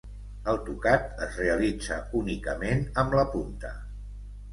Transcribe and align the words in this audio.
El 0.51 0.55
tocat 0.67 1.19
es 1.25 1.35
realitza 1.41 1.97
únicament 2.21 2.81
amb 3.03 3.15
la 3.21 3.27
punta. 3.35 3.73